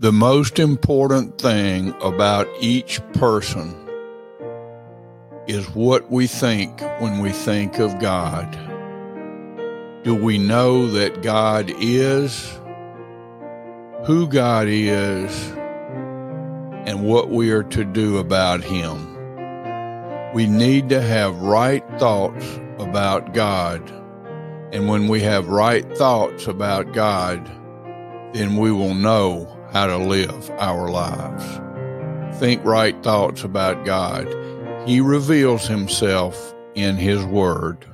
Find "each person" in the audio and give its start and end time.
2.60-3.74